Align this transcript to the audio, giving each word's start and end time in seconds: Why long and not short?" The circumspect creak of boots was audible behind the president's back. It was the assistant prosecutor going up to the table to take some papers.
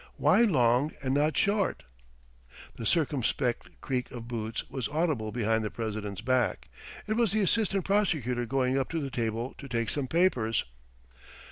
Why 0.15 0.41
long 0.41 0.93
and 1.03 1.13
not 1.13 1.37
short?" 1.37 1.83
The 2.75 2.87
circumspect 2.87 3.79
creak 3.81 4.09
of 4.09 4.27
boots 4.27 4.67
was 4.67 4.87
audible 4.89 5.31
behind 5.31 5.63
the 5.63 5.69
president's 5.69 6.21
back. 6.21 6.69
It 7.05 7.13
was 7.13 7.33
the 7.33 7.41
assistant 7.41 7.85
prosecutor 7.85 8.47
going 8.47 8.79
up 8.79 8.89
to 8.89 8.99
the 8.99 9.11
table 9.11 9.53
to 9.59 9.67
take 9.69 9.91
some 9.91 10.07
papers. 10.07 10.65